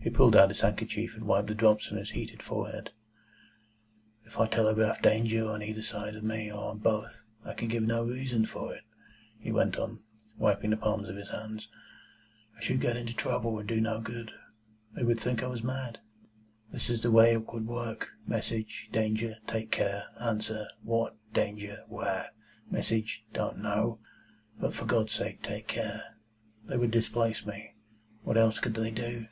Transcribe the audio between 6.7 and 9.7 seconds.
on both, I can give no reason for it," he